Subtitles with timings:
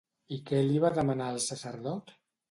[0.35, 2.11] I què li va demanar al sacerdot?